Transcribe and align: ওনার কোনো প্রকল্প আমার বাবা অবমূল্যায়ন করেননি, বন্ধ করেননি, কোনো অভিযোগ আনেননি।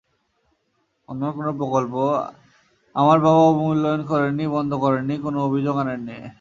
ওনার 1.09 1.31
কোনো 1.31 1.51
প্রকল্প 1.53 1.93
আমার 2.95 3.17
বাবা 3.19 3.41
অবমূল্যায়ন 3.41 4.01
করেননি, 4.03 4.45
বন্ধ 4.47 4.71
করেননি, 4.73 5.15
কোনো 5.17 5.37
অভিযোগ 5.45 5.75
আনেননি। 5.77 6.17